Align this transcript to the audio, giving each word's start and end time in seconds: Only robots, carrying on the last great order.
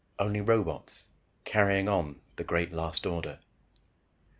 Only 0.17 0.41
robots, 0.41 1.05
carrying 1.45 1.87
on 1.87 2.21
the 2.37 2.69
last 2.71 3.03
great 3.03 3.05
order. 3.13 3.37